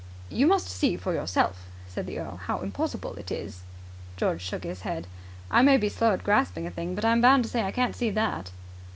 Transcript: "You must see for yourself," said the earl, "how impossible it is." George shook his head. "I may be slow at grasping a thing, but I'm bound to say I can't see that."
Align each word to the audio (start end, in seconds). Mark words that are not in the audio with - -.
"You 0.31 0.47
must 0.47 0.67
see 0.67 0.97
for 0.97 1.13
yourself," 1.13 1.67
said 1.87 2.07
the 2.07 2.17
earl, 2.17 2.37
"how 2.37 2.61
impossible 2.61 3.13
it 3.17 3.31
is." 3.31 3.61
George 4.17 4.41
shook 4.41 4.63
his 4.63 4.81
head. 4.81 5.05
"I 5.51 5.61
may 5.61 5.77
be 5.77 5.89
slow 5.89 6.11
at 6.13 6.23
grasping 6.23 6.65
a 6.65 6.71
thing, 6.71 6.95
but 6.95 7.05
I'm 7.05 7.21
bound 7.21 7.43
to 7.43 7.49
say 7.51 7.61
I 7.61 7.71
can't 7.71 7.95
see 7.95 8.09
that." 8.09 8.49